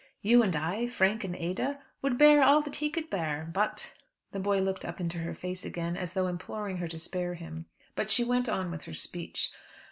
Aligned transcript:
You 0.23 0.41
and 0.41 0.55
I, 0.55 0.87
Frank 0.87 1.23
and 1.23 1.35
Ada, 1.35 1.79
would 2.01 2.17
bear 2.17 2.41
all 2.41 2.63
that 2.63 2.77
he 2.77 2.89
could 2.89 3.11
bear. 3.11 3.47
But" 3.53 3.93
The 4.31 4.39
boy 4.39 4.59
looked 4.59 4.83
up 4.83 4.99
into 4.99 5.19
her 5.19 5.35
face 5.35 5.63
again, 5.63 5.95
as 5.95 6.13
though 6.13 6.25
imploring 6.25 6.77
her 6.77 6.87
to 6.87 6.97
spare 6.97 7.35
him, 7.35 7.67
but 7.93 8.09
she 8.09 8.23
went 8.23 8.49
on 8.49 8.71
with 8.71 8.85
her 8.85 8.95
speech. 8.95 9.51